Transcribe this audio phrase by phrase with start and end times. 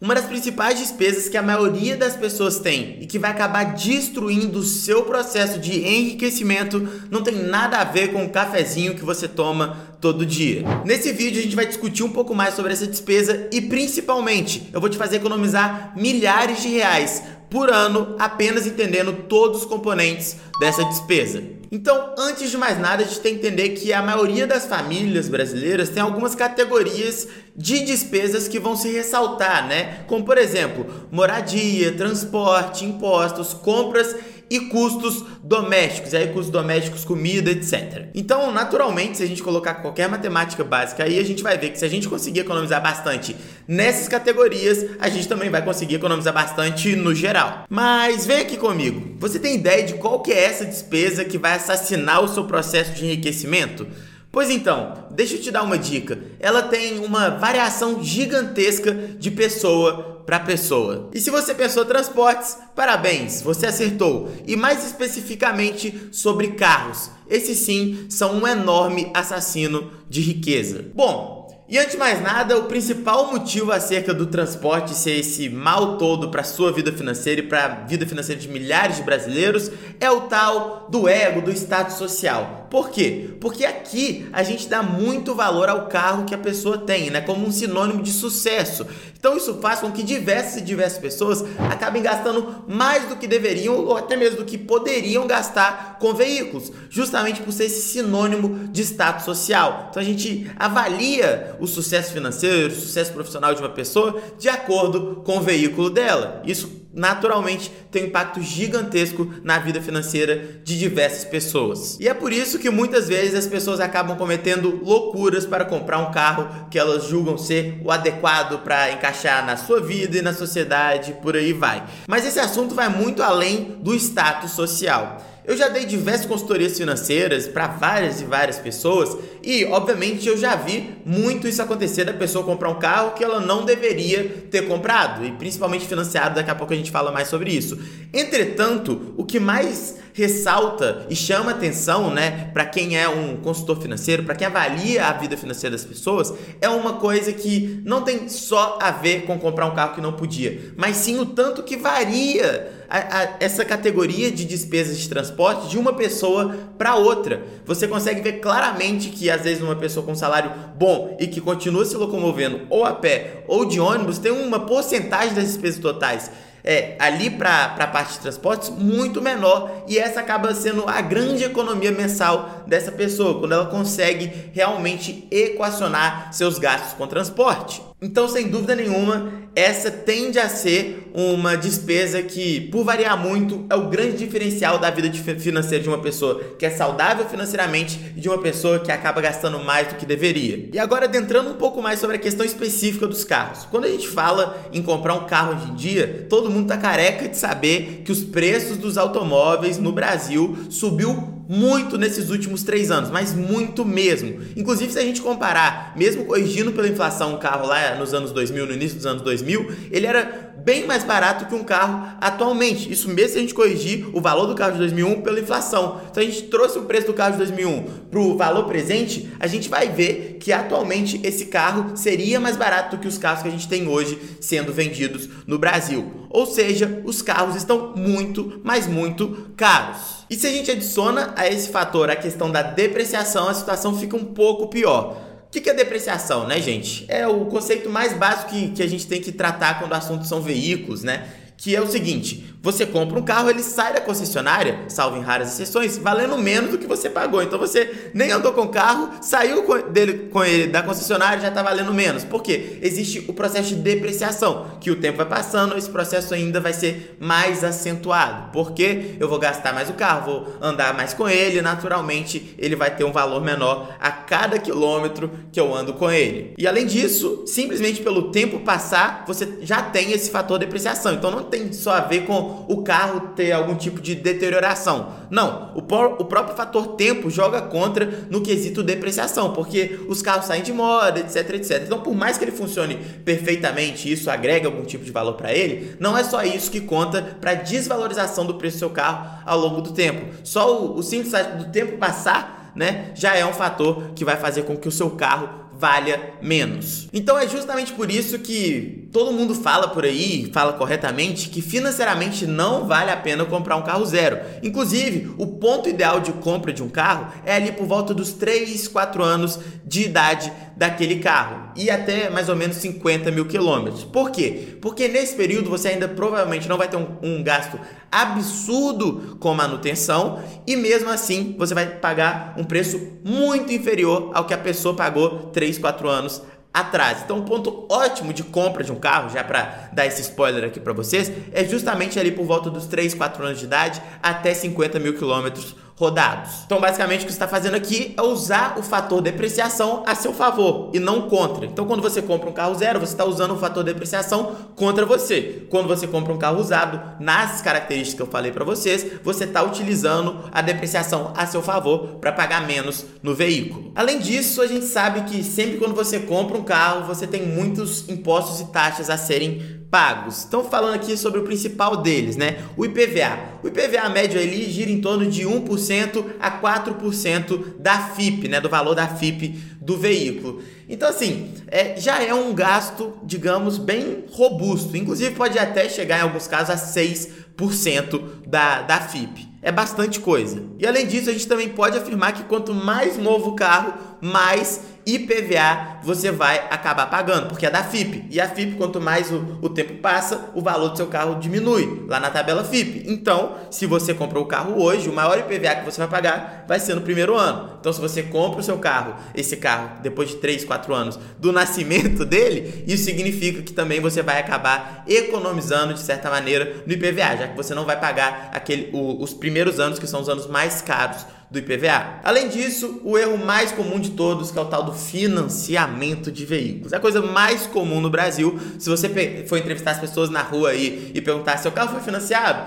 [0.00, 4.60] Uma das principais despesas que a maioria das pessoas tem e que vai acabar destruindo
[4.60, 9.26] o seu processo de enriquecimento não tem nada a ver com o cafezinho que você
[9.26, 10.62] toma todo dia.
[10.84, 14.80] Nesse vídeo a gente vai discutir um pouco mais sobre essa despesa e principalmente eu
[14.80, 20.84] vou te fazer economizar milhares de reais por ano apenas entendendo todos os componentes dessa
[20.84, 21.57] despesa.
[21.70, 25.28] Então, antes de mais nada, a gente tem que entender que a maioria das famílias
[25.28, 30.04] brasileiras tem algumas categorias de despesas que vão se ressaltar, né?
[30.06, 34.16] Como por exemplo, moradia, transporte, impostos, compras
[34.50, 38.06] e custos domésticos, e aí custos domésticos, comida, etc.
[38.14, 41.78] Então, naturalmente, se a gente colocar qualquer matemática básica aí, a gente vai ver que
[41.78, 46.96] se a gente conseguir economizar bastante nessas categorias, a gente também vai conseguir economizar bastante
[46.96, 47.64] no geral.
[47.68, 49.16] Mas vem aqui comigo.
[49.18, 52.92] Você tem ideia de qual que é essa despesa que vai assassinar o seu processo
[52.92, 53.86] de enriquecimento?
[54.30, 56.18] Pois então, deixa eu te dar uma dica.
[56.38, 61.08] Ela tem uma variação gigantesca de pessoa para pessoa.
[61.14, 64.30] E se você pensou transportes, parabéns, você acertou.
[64.46, 67.10] E mais especificamente sobre carros.
[67.30, 70.84] Esses sim são um enorme assassino de riqueza.
[70.94, 75.96] Bom, e antes de mais nada, o principal motivo acerca do transporte ser esse mal
[75.96, 80.10] todo para sua vida financeira e para a vida financeira de milhares de brasileiros é
[80.10, 82.67] o tal do ego, do status social.
[82.70, 83.30] Por quê?
[83.40, 87.46] Porque aqui a gente dá muito valor ao carro que a pessoa tem, né, como
[87.46, 88.86] um sinônimo de sucesso.
[89.18, 93.74] Então isso faz com que diversas e diversas pessoas acabem gastando mais do que deveriam
[93.74, 98.82] ou até mesmo do que poderiam gastar com veículos, justamente por ser esse sinônimo de
[98.82, 99.88] status social.
[99.90, 105.22] Então a gente avalia o sucesso financeiro, o sucesso profissional de uma pessoa de acordo
[105.24, 106.42] com o veículo dela.
[106.44, 111.98] Isso naturalmente tem um impacto gigantesco na vida financeira de diversas pessoas.
[112.00, 116.10] E é por isso que muitas vezes as pessoas acabam cometendo loucuras para comprar um
[116.10, 121.16] carro que elas julgam ser o adequado para encaixar na sua vida e na sociedade,
[121.22, 121.84] por aí vai.
[122.06, 125.18] Mas esse assunto vai muito além do status social.
[125.48, 130.54] Eu já dei diversas consultorias financeiras para várias e várias pessoas e, obviamente, eu já
[130.54, 135.24] vi muito isso acontecer da pessoa comprar um carro que ela não deveria ter comprado
[135.24, 136.34] e principalmente financiado.
[136.34, 137.78] Daqui a pouco a gente fala mais sobre isso.
[138.12, 144.24] Entretanto, o que mais ressalta e chama atenção, né, para quem é um consultor financeiro,
[144.24, 148.80] para quem avalia a vida financeira das pessoas, é uma coisa que não tem só
[148.82, 152.68] a ver com comprar um carro que não podia, mas sim o tanto que varia
[152.90, 157.42] a, a, essa categoria de despesas de transporte de uma pessoa para outra.
[157.64, 161.84] Você consegue ver claramente que às vezes uma pessoa com salário bom e que continua
[161.84, 166.30] se locomovendo ou a pé ou de ônibus tem uma porcentagem das despesas totais
[166.68, 171.42] é, ali para a parte de transportes muito menor e essa acaba sendo a grande
[171.42, 177.87] economia mensal dessa pessoa, quando ela consegue realmente equacionar seus gastos com transporte.
[178.00, 183.74] Então, sem dúvida nenhuma, essa tende a ser uma despesa que, por variar muito, é
[183.74, 188.28] o grande diferencial da vida financeira de uma pessoa que é saudável financeiramente e de
[188.28, 190.68] uma pessoa que acaba gastando mais do que deveria.
[190.72, 193.66] E agora, adentrando um pouco mais sobre a questão específica dos carros.
[193.68, 197.28] Quando a gente fala em comprar um carro hoje em dia, todo mundo tá careca
[197.28, 203.10] de saber que os preços dos automóveis no Brasil subiu muito nesses últimos três anos,
[203.10, 204.40] mas muito mesmo.
[204.54, 208.66] Inclusive, se a gente comparar, mesmo corrigindo pela inflação, um carro lá nos anos 2000,
[208.66, 212.92] no início dos anos 2000, ele era bem mais barato que um carro atualmente.
[212.92, 216.00] Isso mesmo se a gente corrigir o valor do carro de 2001 pela inflação.
[216.10, 219.46] Então a gente trouxe o preço do carro de 2001 para o valor presente, a
[219.46, 223.48] gente vai ver que atualmente esse carro seria mais barato do que os carros que
[223.48, 226.26] a gente tem hoje sendo vendidos no Brasil.
[226.28, 230.17] Ou seja, os carros estão muito, mas muito caros.
[230.30, 234.16] E se a gente adiciona a esse fator a questão da depreciação, a situação fica
[234.16, 235.16] um pouco pior.
[235.46, 237.06] O que, é depreciação, né, gente?
[237.08, 240.26] É o conceito mais básico que, que a gente tem que tratar quando o assunto
[240.26, 241.26] são veículos, né?
[241.56, 245.52] Que é o seguinte: você compra um carro, ele sai da concessionária, salvo em raras
[245.52, 247.40] exceções, valendo menos do que você pagou.
[247.42, 251.48] Então você nem andou com o carro, saiu com, dele, com ele da concessionária já
[251.48, 252.24] está valendo menos.
[252.24, 252.78] Por quê?
[252.82, 257.16] Existe o processo de depreciação, que o tempo vai passando, esse processo ainda vai ser
[257.20, 258.50] mais acentuado.
[258.52, 262.94] Porque eu vou gastar mais o carro, vou andar mais com ele, naturalmente ele vai
[262.94, 266.54] ter um valor menor a cada quilômetro que eu ando com ele.
[266.58, 271.14] E além disso, simplesmente pelo tempo passar, você já tem esse fator depreciação.
[271.14, 275.12] Então não tem só a ver com o carro ter algum tipo de deterioração.
[275.30, 280.62] Não, o, o próprio fator tempo joga contra no quesito depreciação, porque os carros saem
[280.62, 281.82] de moda, etc, etc.
[281.84, 285.96] Então, por mais que ele funcione perfeitamente, isso agrega algum tipo de valor para ele,
[286.00, 289.80] não é só isso que conta para desvalorização do preço do seu carro ao longo
[289.80, 290.26] do tempo.
[290.44, 294.62] Só o, o simples do tempo passar, né, já é um fator que vai fazer
[294.62, 297.08] com que o seu carro valha menos.
[297.12, 302.46] Então é justamente por isso que todo mundo fala por aí, fala corretamente, que financeiramente
[302.46, 304.40] não vale a pena comprar um carro zero.
[304.62, 308.88] Inclusive, o ponto ideal de compra de um carro é ali por volta dos 3,
[308.88, 314.02] 4 anos de idade daquele carro e até mais ou menos 50 mil quilômetros.
[314.02, 314.76] Por quê?
[314.82, 317.78] Porque nesse período você ainda provavelmente não vai ter um, um gasto
[318.10, 324.52] absurdo com manutenção e mesmo assim você vai pagar um preço muito inferior ao que
[324.52, 326.42] a pessoa pagou 3, 4 anos
[326.74, 327.22] atrás.
[327.24, 330.80] Então, um ponto ótimo de compra de um carro, já para dar esse spoiler aqui
[330.80, 334.98] para vocês, é justamente ali por volta dos 3, 4 anos de idade até 50
[334.98, 336.62] mil quilômetros rodados.
[336.64, 340.32] Então, basicamente, o que você está fazendo aqui é usar o fator depreciação a seu
[340.32, 341.66] favor e não contra.
[341.66, 345.66] Então, quando você compra um carro zero, você está usando o fator depreciação contra você.
[345.68, 349.62] Quando você compra um carro usado, nas características que eu falei para vocês, você está
[349.62, 353.90] utilizando a depreciação a seu favor para pagar menos no veículo.
[353.96, 358.08] Além disso, a gente sabe que sempre quando você compra um carro, você tem muitos
[358.08, 360.38] impostos e taxas a serem pagos.
[360.38, 362.58] Estão falando aqui sobre o principal deles, né?
[362.76, 363.38] O IPVA.
[363.62, 368.60] O IPVA médio ali gira em torno de 1% a 4% da FIP, né?
[368.60, 370.62] Do valor da FIP do veículo.
[370.88, 374.96] Então, assim, é, já é um gasto, digamos, bem robusto.
[374.96, 379.48] Inclusive, pode até chegar em alguns casos a 6% da, da FIP.
[379.60, 380.62] É bastante coisa.
[380.78, 384.80] E além disso, a gente também pode afirmar que quanto mais novo o carro, mais
[385.08, 388.26] IPVA você vai acabar pagando, porque é da FIP.
[388.30, 392.04] E a FIP, quanto mais o, o tempo passa, o valor do seu carro diminui
[392.06, 393.04] lá na tabela FIP.
[393.06, 396.78] Então, se você comprou o carro hoje, o maior IPVA que você vai pagar vai
[396.78, 397.78] ser no primeiro ano.
[397.80, 401.52] Então, se você compra o seu carro, esse carro, depois de 3, 4 anos do
[401.52, 407.36] nascimento dele, isso significa que também você vai acabar economizando, de certa maneira, no IPVA,
[407.36, 410.46] já que você não vai pagar aquele, o, os primeiros anos, que são os anos
[410.46, 412.20] mais caros do IPVA.
[412.22, 416.44] Além disso, o erro mais comum de todos, que é o tal do financiamento de
[416.44, 416.92] veículos.
[416.92, 418.58] É a coisa mais comum no Brasil.
[418.78, 419.08] Se você
[419.46, 422.60] for entrevistar as pessoas na rua aí e perguntar se o carro foi financiado,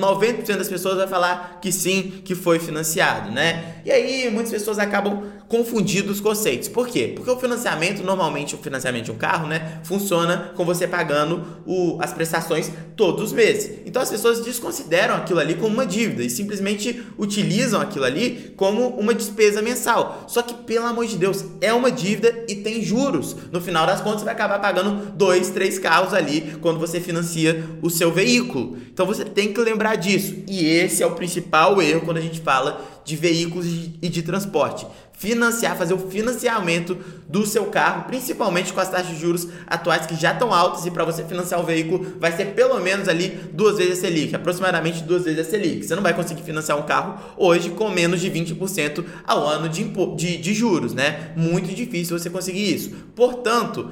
[0.00, 3.76] 90% das pessoas vai falar que sim, que foi financiado, né?
[3.84, 6.68] E aí muitas pessoas acabam confundindo os conceitos.
[6.68, 7.12] Por quê?
[7.14, 11.98] Porque o financiamento, normalmente o financiamento de um carro, né, funciona com você pagando o,
[12.00, 13.78] as prestações todos os meses.
[13.84, 18.88] Então as pessoas desconsideram aquilo ali como uma dívida e simplesmente utilizam aquilo ali como
[18.88, 20.24] uma despesa mensal.
[20.28, 23.36] Só que, pelo amor de Deus, é uma dívida e tem juros.
[23.52, 27.64] No final das contas, você vai acabar pagando dois, três carros ali quando você financia
[27.82, 28.78] o seu veículo.
[28.92, 30.36] Então você tem que lembrar disso.
[30.46, 33.66] E esse é o principal erro quando a gente fala de veículos
[34.00, 36.96] e de transporte financiar, fazer o financiamento
[37.28, 40.90] do seu carro, principalmente com as taxas de juros atuais que já estão altas e
[40.90, 45.02] para você financiar o veículo vai ser pelo menos ali duas vezes a Selic, aproximadamente
[45.02, 45.84] duas vezes a Selic.
[45.84, 49.84] Você não vai conseguir financiar um carro hoje com menos de 20% ao ano de,
[50.16, 51.32] de, de juros, né?
[51.36, 52.90] Muito difícil você conseguir isso.
[53.14, 53.90] Portanto,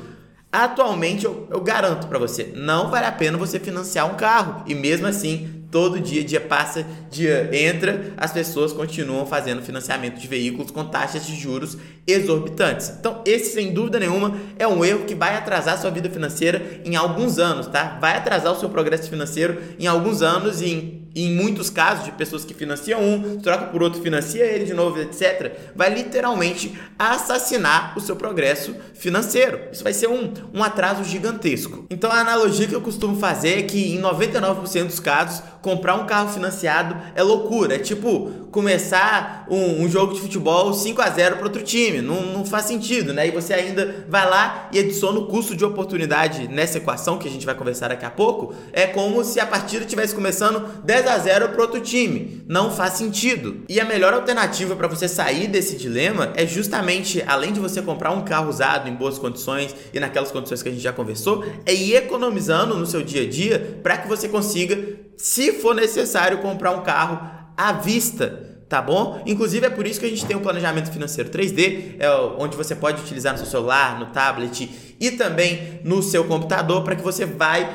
[0.54, 4.74] Atualmente eu, eu garanto para você, não vale a pena você financiar um carro e
[4.74, 10.70] mesmo assim todo dia, dia passa, dia entra, as pessoas continuam fazendo financiamento de veículos
[10.70, 12.90] com taxas de juros exorbitantes.
[13.00, 16.94] Então, esse sem dúvida nenhuma é um erro que vai atrasar sua vida financeira em
[16.94, 17.96] alguns anos, tá?
[17.98, 22.12] Vai atrasar o seu progresso financeiro em alguns anos e em em muitos casos de
[22.12, 27.96] pessoas que financiam um, troca por outro, financia ele de novo, etc., vai literalmente assassinar
[27.96, 29.60] o seu progresso financeiro.
[29.72, 31.86] Isso vai ser um, um atraso gigantesco.
[31.90, 36.06] Então a analogia que eu costumo fazer é que em 99% dos casos, comprar um
[36.06, 37.76] carro financiado é loucura.
[37.76, 42.02] É tipo começar um, um jogo de futebol 5 a 0 para outro time.
[42.02, 43.28] Não, não faz sentido, né?
[43.28, 47.30] E você ainda vai lá e adiciona o custo de oportunidade nessa equação que a
[47.30, 48.54] gente vai conversar daqui a pouco.
[48.72, 52.42] É como se a partida estivesse começando 10 10 a 0 para outro time.
[52.48, 53.62] Não faz sentido.
[53.68, 58.12] E a melhor alternativa para você sair desse dilema é justamente, além de você comprar
[58.12, 61.74] um carro usado em boas condições e naquelas condições que a gente já conversou, é
[61.74, 64.78] ir economizando no seu dia a dia para que você consiga,
[65.16, 67.20] se for necessário, comprar um carro
[67.56, 69.22] à vista tá bom?
[69.26, 72.56] Inclusive é por isso que a gente tem o um planejamento financeiro 3D, é onde
[72.56, 77.02] você pode utilizar no seu celular, no tablet e também no seu computador para que
[77.02, 77.68] você vai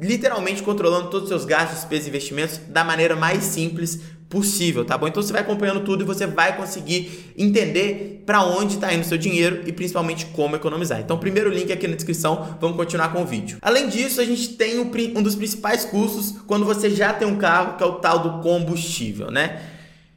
[0.00, 4.96] literalmente controlando todos os seus gastos, despesas e investimentos da maneira mais simples possível, tá
[4.98, 5.08] bom?
[5.08, 9.06] Então você vai acompanhando tudo e você vai conseguir entender para onde está indo o
[9.06, 11.00] seu dinheiro e principalmente como economizar.
[11.00, 13.56] Então, primeiro link aqui na descrição, vamos continuar com o vídeo.
[13.62, 17.78] Além disso, a gente tem um dos principais custos quando você já tem um carro,
[17.78, 19.62] que é o tal do combustível, né?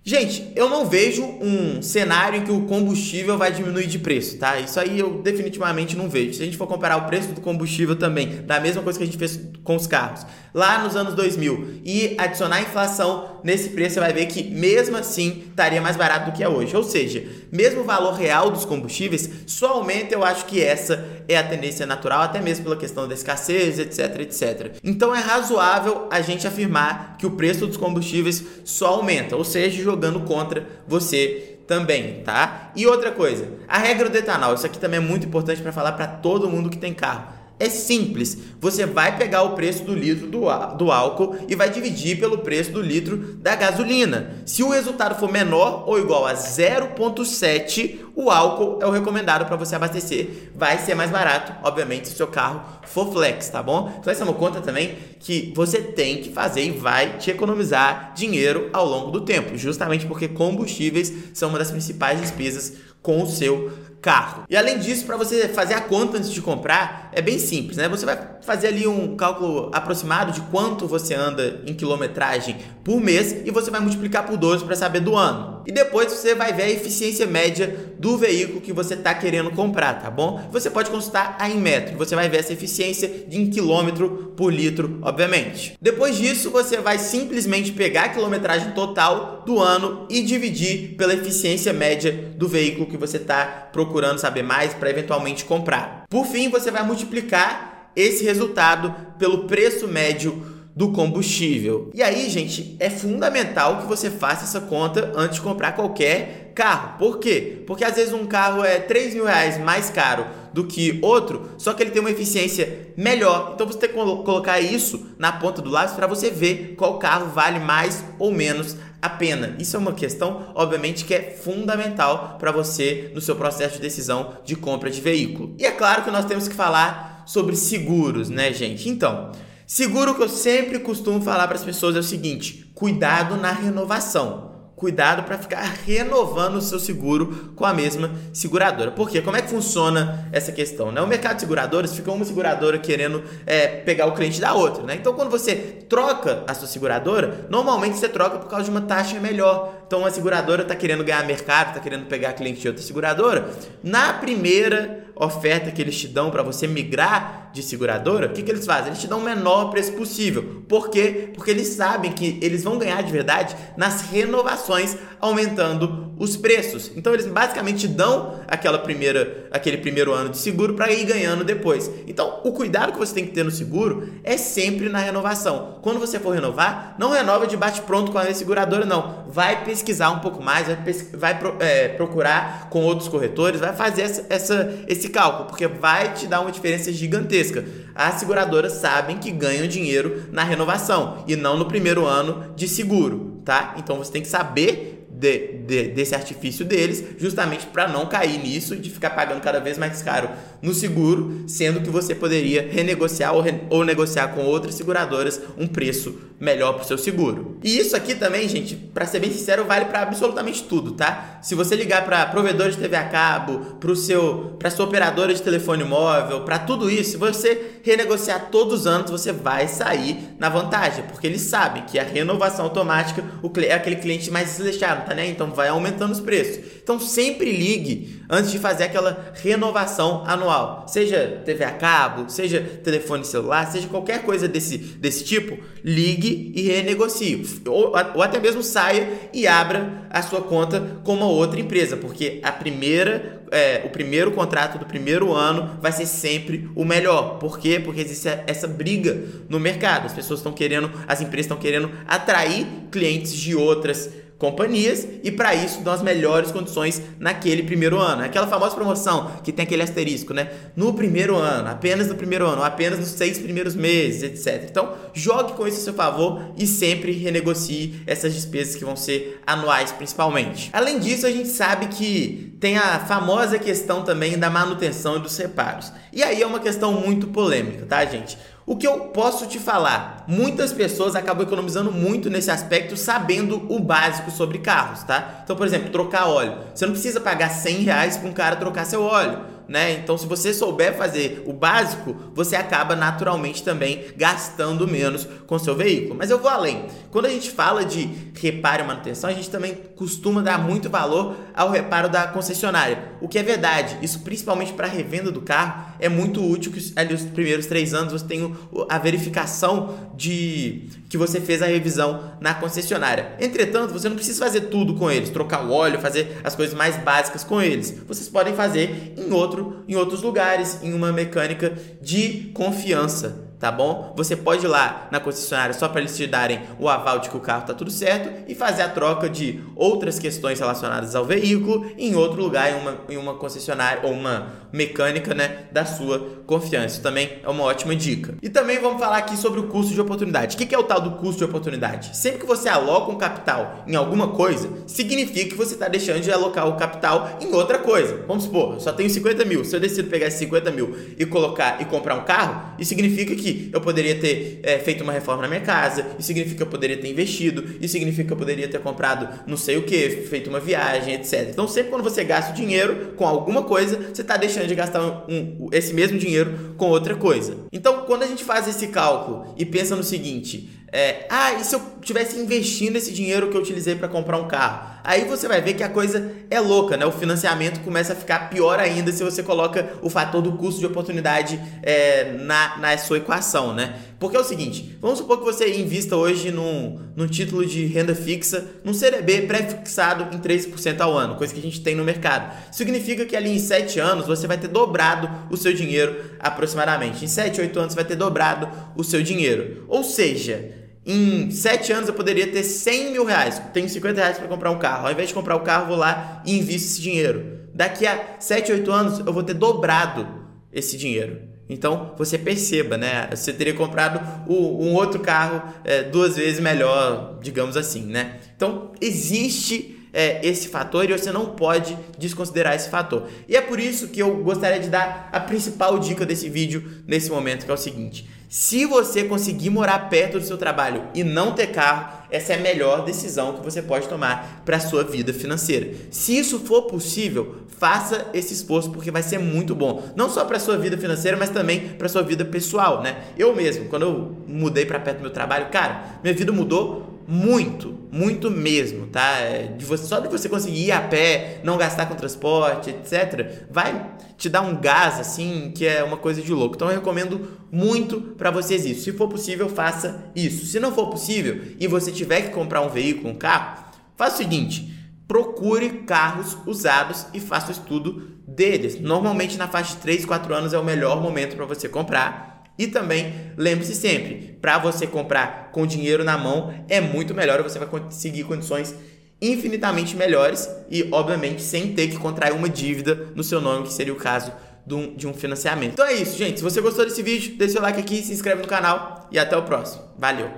[0.03, 4.59] Gente, eu não vejo um cenário em que o combustível vai diminuir de preço, tá?
[4.59, 6.33] Isso aí eu definitivamente não vejo.
[6.33, 9.05] Se a gente for comparar o preço do combustível também, da mesma coisa que a
[9.05, 13.99] gente fez com os carros, lá nos anos 2000, e adicionar inflação nesse preço, você
[13.99, 16.75] vai ver que mesmo assim estaria mais barato do que é hoje.
[16.75, 21.37] Ou seja, mesmo o valor real dos combustíveis só aumenta, eu acho que essa é
[21.37, 24.75] a tendência natural, até mesmo pela questão da escassez, etc, etc.
[24.83, 29.81] Então é razoável a gente afirmar que o preço dos combustíveis só aumenta, ou seja,
[29.81, 32.71] jogando contra você também, tá?
[32.75, 35.93] E outra coisa, a regra do etanol, isso aqui também é muito importante para falar
[35.93, 37.40] para todo mundo que tem carro.
[37.61, 38.39] É simples.
[38.59, 40.41] Você vai pegar o preço do litro do,
[40.77, 44.41] do álcool e vai dividir pelo preço do litro da gasolina.
[44.47, 49.55] Se o resultado for menor ou igual a 0,7, o álcool é o recomendado para
[49.55, 50.49] você abastecer.
[50.55, 53.93] Vai ser mais barato, obviamente, se o seu carro for flex, tá bom?
[53.99, 58.11] Então essa é uma conta também que você tem que fazer e vai te economizar
[58.15, 63.27] dinheiro ao longo do tempo, justamente porque combustíveis são uma das principais despesas com o
[63.27, 64.45] seu carro.
[64.49, 67.87] E além disso, para você fazer a conta antes de comprar, é bem simples, né?
[67.87, 73.35] Você vai fazer ali um cálculo aproximado de quanto você anda em quilometragem por mês
[73.45, 75.61] e você vai multiplicar por 12 para saber do ano.
[75.67, 80.01] E depois você vai ver a eficiência média do veículo que você está querendo comprar,
[80.01, 80.49] tá bom?
[80.51, 85.77] Você pode consultar a Inmetro, você vai ver essa eficiência em quilômetro por litro, obviamente.
[85.79, 91.71] Depois disso, você vai simplesmente pegar a quilometragem total do ano e dividir pela eficiência
[91.71, 96.03] média do veículo que você está procurando saber mais para eventualmente comprar.
[96.09, 101.91] Por fim, você vai multiplicar esse resultado pelo preço médio do combustível.
[101.93, 106.97] E aí, gente, é fundamental que você faça essa conta antes de comprar qualquer carro.
[106.97, 107.63] Por quê?
[107.67, 111.73] Porque às vezes um carro é 3 mil reais mais caro do que outro, só
[111.73, 113.51] que ele tem uma eficiência melhor.
[113.53, 117.27] Então você tem que colocar isso na ponta do lápis para você ver qual carro
[117.27, 119.55] vale mais ou menos a pena.
[119.57, 124.37] Isso é uma questão, obviamente, que é fundamental para você no seu processo de decisão
[124.43, 125.55] de compra de veículo.
[125.57, 128.89] E é claro que nós temos que falar sobre seguros, né, gente?
[128.89, 129.31] Então,
[129.73, 134.50] Seguro que eu sempre costumo falar para as pessoas é o seguinte: cuidado na renovação.
[134.81, 138.89] Cuidado para ficar renovando o seu seguro com a mesma seguradora.
[138.89, 140.91] Porque como é que funciona essa questão?
[140.91, 140.99] Né?
[140.99, 144.81] O mercado de seguradoras fica uma seguradora querendo é, pegar o cliente da outra.
[144.81, 144.95] Né?
[144.95, 145.53] Então, quando você
[145.87, 149.71] troca a sua seguradora, normalmente você troca por causa de uma taxa melhor.
[149.91, 153.49] Então, a seguradora está querendo ganhar mercado, está querendo pegar cliente de outra seguradora.
[153.83, 158.49] Na primeira oferta que eles te dão para você migrar de seguradora, o que, que
[158.49, 158.87] eles fazem?
[158.87, 160.63] Eles te dão o menor preço possível.
[160.65, 161.31] Por quê?
[161.35, 166.91] Porque eles sabem que eles vão ganhar de verdade nas renovações, aumentando os preços.
[166.95, 171.89] Então eles basicamente dão aquela primeira, aquele primeiro ano de seguro para ir ganhando depois.
[172.05, 175.79] Então o cuidado que você tem que ter no seguro é sempre na renovação.
[175.81, 179.25] Quando você for renovar, não renova de bate pronto com a seguradora, não.
[179.29, 184.25] Vai pesquisar um pouco mais, vai, vai é, procurar com outros corretores, vai fazer essa,
[184.29, 187.65] essa, esse cálculo, porque vai te dar uma diferença gigantesca.
[187.95, 193.41] As seguradoras sabem que ganham dinheiro na renovação e não no primeiro ano de seguro,
[193.43, 193.73] tá?
[193.77, 198.75] Então você tem que saber de, de, desse artifício deles, justamente para não cair nisso
[198.75, 200.29] de ficar pagando cada vez mais caro
[200.63, 205.67] no seguro, sendo que você poderia renegociar ou, re, ou negociar com outras seguradoras um
[205.67, 207.59] preço melhor para o seu seguro.
[207.63, 211.37] E isso aqui também, gente, para ser bem sincero, vale para absolutamente tudo, tá?
[211.43, 215.41] Se você ligar para provedor de TV a cabo, para seu, para sua operadora de
[215.41, 220.49] telefone móvel, para tudo isso, se você renegociar todos os anos, você vai sair na
[220.49, 223.23] vantagem, porque eles sabem que a renovação automática
[223.63, 225.27] é aquele cliente mais desleixado, tá, né?
[225.27, 226.63] Então vai aumentando os preços.
[226.81, 233.25] Então sempre ligue antes de fazer aquela renovação anual, seja TV a cabo, seja telefone
[233.25, 239.09] celular, seja qualquer coisa desse, desse tipo, ligue e renegocie, ou, ou até mesmo saia
[239.33, 244.31] e abra a sua conta com uma outra empresa, porque a primeira é, o primeiro
[244.31, 247.37] contrato do primeiro ano vai ser sempre o melhor.
[247.37, 247.81] Por quê?
[247.83, 250.05] Porque existe essa briga no mercado.
[250.05, 254.09] As pessoas estão querendo, as empresas estão querendo atrair clientes de outras
[254.41, 258.23] companhias e para isso dão as melhores condições naquele primeiro ano.
[258.23, 260.49] Aquela famosa promoção que tem aquele asterisco, né?
[260.75, 264.67] No primeiro ano, apenas no primeiro ano, apenas nos seis primeiros meses, etc.
[264.67, 269.39] Então, jogue com isso a seu favor e sempre renegocie essas despesas que vão ser
[269.45, 270.71] anuais, principalmente.
[270.73, 275.37] Além disso, a gente sabe que tem a famosa questão também da manutenção e dos
[275.37, 275.93] reparos.
[276.11, 278.37] E aí é uma questão muito polêmica, tá, gente?
[278.65, 280.23] O que eu posso te falar?
[280.27, 285.41] Muitas pessoas acabam economizando muito nesse aspecto sabendo o básico sobre carros, tá?
[285.43, 286.57] Então, por exemplo, trocar óleo.
[286.73, 289.39] Você não precisa pagar 100 reais para um cara trocar seu óleo.
[289.67, 289.93] Né?
[289.93, 295.75] Então, se você souber fazer o básico, você acaba naturalmente também gastando menos com seu
[295.75, 296.15] veículo.
[296.15, 296.85] Mas eu vou além.
[297.11, 301.35] Quando a gente fala de reparo e manutenção, a gente também costuma dar muito valor
[301.53, 303.97] ao reparo da concessionária, o que é verdade.
[304.01, 307.93] Isso principalmente para a revenda do carro é muito útil que ali os primeiros três
[307.93, 308.55] anos você tem
[308.89, 313.35] a verificação de que você fez a revisão na concessionária.
[313.39, 316.95] Entretanto, você não precisa fazer tudo com eles, trocar o óleo, fazer as coisas mais
[316.97, 318.01] básicas com eles.
[318.07, 324.11] Vocês podem fazer em outro, em outros lugares, em uma mecânica de confiança tá bom?
[324.17, 327.37] Você pode ir lá na concessionária só para eles te darem o aval de que
[327.37, 331.85] o carro tá tudo certo e fazer a troca de outras questões relacionadas ao veículo
[331.95, 336.95] em outro lugar, em uma, em uma concessionária ou uma mecânica, né, da sua confiança.
[336.95, 338.35] Isso também é uma ótima dica.
[338.41, 340.55] E também vamos falar aqui sobre o custo de oportunidade.
[340.55, 342.17] O que é o tal do custo de oportunidade?
[342.17, 346.31] Sempre que você aloca um capital em alguma coisa, significa que você está deixando de
[346.31, 348.23] alocar o capital em outra coisa.
[348.27, 349.63] Vamos supor, eu só tenho 50 mil.
[349.63, 353.35] Se eu decido pegar esses 50 mil e colocar e comprar um carro, isso significa
[353.35, 356.67] que eu poderia ter é, feito uma reforma na minha casa, isso significa que eu
[356.67, 360.49] poderia ter investido, isso significa que eu poderia ter comprado não sei o que, feito
[360.49, 361.49] uma viagem, etc.
[361.49, 365.01] Então, sempre quando você gasta o dinheiro com alguma coisa, você está deixando de gastar
[365.27, 367.57] um, esse mesmo dinheiro com outra coisa.
[367.71, 371.73] Então, quando a gente faz esse cálculo e pensa no seguinte, é, ah, e se
[371.73, 374.91] eu tivesse investindo esse dinheiro que eu utilizei para comprar um carro?
[375.03, 377.05] Aí você vai ver que a coisa é louca, né?
[377.05, 380.85] O financiamento começa a ficar pior ainda se você coloca o fator do custo de
[380.85, 383.95] oportunidade é, na, na sua equação, né?
[384.19, 388.13] Porque é o seguinte, vamos supor que você invista hoje num, num título de renda
[388.13, 392.53] fixa, num CDB pré-fixado em 3% ao ano, coisa que a gente tem no mercado.
[392.69, 397.23] Significa que ali em 7 anos você vai ter dobrado o seu dinheiro aproximadamente.
[397.23, 399.85] Em 7, 8 anos você vai ter dobrado o seu dinheiro.
[399.87, 403.61] Ou seja, em 7 anos eu poderia ter 100 mil reais.
[403.73, 405.07] Tenho 50 reais para comprar um carro.
[405.07, 407.59] Ao invés de comprar o carro, vou lá e invisto esse dinheiro.
[407.73, 410.27] Daqui a 7, 8 anos eu vou ter dobrado
[410.71, 411.49] esse dinheiro.
[411.67, 413.29] Então você perceba, né?
[413.31, 418.39] Você teria comprado o, um outro carro é, duas vezes melhor, digamos assim, né?
[418.55, 423.27] Então existe é, esse fator e você não pode desconsiderar esse fator.
[423.47, 427.29] E é por isso que eu gostaria de dar a principal dica desse vídeo nesse
[427.29, 431.53] momento, que é o seguinte: se você conseguir morar perto do seu trabalho e não
[431.53, 435.33] ter carro, essa é a melhor decisão que você pode tomar para a sua vida
[435.33, 435.93] financeira.
[436.11, 440.57] Se isso for possível, faça esse esforço porque vai ser muito bom, não só para
[440.57, 443.23] a sua vida financeira, mas também para a sua vida pessoal, né?
[443.37, 447.97] Eu mesmo, quando eu mudei para perto do meu trabalho, cara, minha vida mudou muito,
[448.11, 449.37] muito mesmo, tá?
[449.37, 453.67] É, de você, só de você conseguir ir a pé, não gastar com transporte, etc,
[453.71, 456.75] vai te dar um gás assim que é uma coisa de louco.
[456.75, 459.05] Então eu recomendo muito para vocês isso.
[459.05, 460.65] Se for possível, faça isso.
[460.65, 463.81] Se não for possível e você tiver que comprar um veículo, um carro,
[464.17, 464.93] faça o seguinte:
[465.25, 468.99] procure carros usados e faça o estudo deles.
[468.99, 472.50] Normalmente na faixa de 3, 4 anos é o melhor momento para você comprar
[472.81, 477.77] e também, lembre-se sempre, para você comprar com dinheiro na mão é muito melhor, você
[477.77, 478.95] vai conseguir condições
[479.39, 484.13] infinitamente melhores e, obviamente, sem ter que contrair uma dívida no seu nome, que seria
[484.13, 484.51] o caso
[484.85, 485.93] de um financiamento.
[485.93, 486.57] Então é isso, gente.
[486.57, 489.55] Se você gostou desse vídeo, deixa o like aqui, se inscreve no canal e até
[489.55, 490.03] o próximo.
[490.17, 490.51] Valeu!